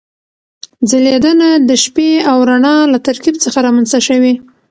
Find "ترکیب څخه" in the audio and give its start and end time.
3.07-3.57